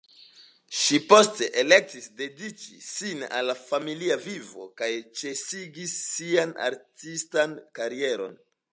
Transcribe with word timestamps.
Ŝi 0.83 0.99
poste 1.11 1.49
elektis 1.63 2.07
dediĉi 2.21 2.79
sin 2.87 3.23
al 3.41 3.53
familia 3.61 4.19
vivo 4.25 4.67
kaj 4.83 4.91
ĉesigis 5.21 5.97
sian 6.09 6.59
artistan 6.73 7.59
karieron. 7.81 8.39